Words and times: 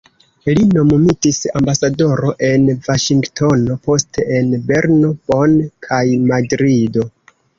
Li 0.57 0.61
nomumitis 0.75 1.41
ambasadoro 1.59 2.31
en 2.47 2.63
Vaŝingtono, 2.87 3.77
poste 3.89 4.25
en 4.39 4.49
Berno, 4.71 5.13
Bonn 5.29 5.55
kaj 5.89 6.03
Madrido. 6.33 7.07